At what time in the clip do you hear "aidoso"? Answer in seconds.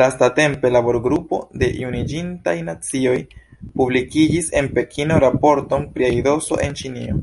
6.12-6.64